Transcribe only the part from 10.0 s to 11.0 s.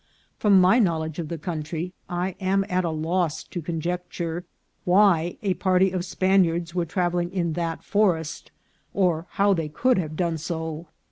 done so.